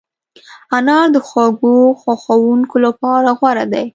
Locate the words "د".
1.15-1.17